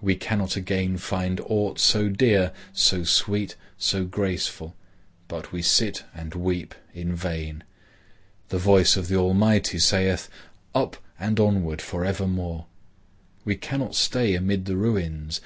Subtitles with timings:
[0.00, 4.76] We cannot again find aught so dear, so sweet, so graceful.
[5.26, 7.64] But we sit and weep in vain.
[8.50, 10.28] The voice of the Almighty saith,
[10.72, 12.66] 'Up and onward for evermore!'
[13.44, 15.40] We cannot stay amid the ruins.